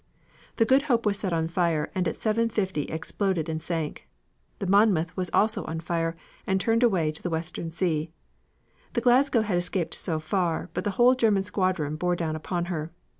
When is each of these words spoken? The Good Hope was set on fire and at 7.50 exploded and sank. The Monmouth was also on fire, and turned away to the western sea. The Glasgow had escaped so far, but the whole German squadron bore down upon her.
The 0.55 0.65
Good 0.65 0.81
Hope 0.89 1.05
was 1.05 1.19
set 1.19 1.31
on 1.31 1.47
fire 1.47 1.91
and 1.93 2.07
at 2.07 2.15
7.50 2.15 2.89
exploded 2.89 3.47
and 3.47 3.61
sank. 3.61 4.07
The 4.57 4.65
Monmouth 4.65 5.15
was 5.15 5.29
also 5.31 5.63
on 5.65 5.79
fire, 5.79 6.15
and 6.47 6.59
turned 6.59 6.81
away 6.81 7.11
to 7.11 7.21
the 7.21 7.29
western 7.29 7.71
sea. 7.71 8.09
The 8.93 9.01
Glasgow 9.01 9.41
had 9.41 9.59
escaped 9.59 9.93
so 9.93 10.17
far, 10.17 10.71
but 10.73 10.85
the 10.85 10.89
whole 10.97 11.13
German 11.13 11.43
squadron 11.43 11.97
bore 11.97 12.15
down 12.15 12.35
upon 12.35 12.65
her. 12.65 12.91